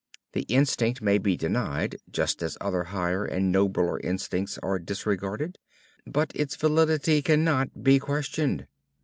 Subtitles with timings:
[0.33, 5.59] The instinct may be denied, just as other higher and nobler instincts are disregarded;
[6.07, 8.65] but its validity cannot be questioned.